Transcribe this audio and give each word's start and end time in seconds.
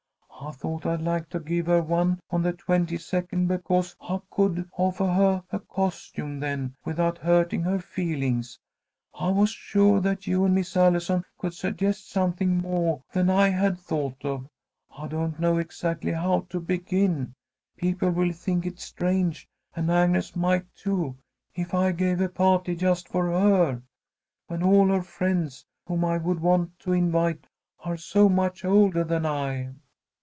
I 0.43 0.53
thought 0.53 0.87
I'd 0.87 1.01
like 1.01 1.29
to 1.29 1.39
give 1.39 1.67
her 1.67 1.83
one 1.83 2.19
on 2.31 2.41
the 2.41 2.51
twenty 2.51 2.97
second, 2.97 3.45
because 3.47 3.95
I 4.01 4.19
could 4.31 4.67
offah 4.71 5.15
her 5.15 5.43
a 5.51 5.59
costume 5.59 6.39
then 6.39 6.73
without 6.83 7.19
hurting 7.19 7.61
her 7.61 7.77
feelings. 7.77 8.57
I 9.13 9.29
was 9.29 9.55
suah 9.55 9.99
that 10.01 10.25
you 10.25 10.43
and 10.43 10.55
Miss 10.55 10.75
Allison 10.75 11.23
could 11.37 11.53
suggest 11.53 12.09
something 12.09 12.59
moah 12.63 13.01
than 13.13 13.29
I 13.29 13.49
had 13.49 13.77
thought 13.77 14.25
of. 14.25 14.47
I 14.97 15.07
don't 15.07 15.39
know 15.39 15.57
exactly 15.59 16.11
how 16.11 16.47
to 16.49 16.59
begin. 16.59 17.33
People 17.77 18.09
will 18.09 18.31
think 18.31 18.65
it 18.65 18.79
strange, 18.79 19.47
and 19.75 19.91
Agnes 19.91 20.35
might, 20.35 20.65
too, 20.73 21.15
if 21.53 21.75
I 21.75 21.91
gave 21.91 22.19
a 22.19 22.27
pah'ty 22.27 22.75
just 22.75 23.07
for 23.07 23.27
her, 23.27 23.83
when 24.47 24.63
all 24.63 24.87
her 24.87 25.03
friends 25.03 25.63
whom 25.85 26.03
I 26.03 26.17
would 26.17 26.39
want 26.39 26.79
to 26.79 26.93
invite 26.93 27.45
are 27.85 27.95
so 27.95 28.27
much 28.27 28.65
oldah 28.65 29.03
than 29.03 29.27
I." 29.27 29.75